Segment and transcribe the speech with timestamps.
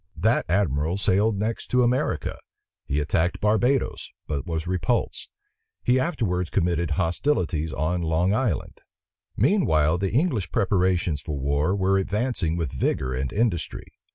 [0.17, 2.39] That admiral sailed next to America.
[2.87, 5.37] He attacked Barbadoes, but was repulsed.
[5.83, 8.81] He afterwards committed hostilities on Long Island.
[9.37, 13.85] Meanwhile the English preparations for war were advancing with vigor and industry.